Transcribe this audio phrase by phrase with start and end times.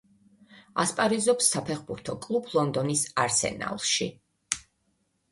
[0.83, 4.09] ასპარეზობს საფეხბურთო კლუბ ლონდონის „არსენალში“.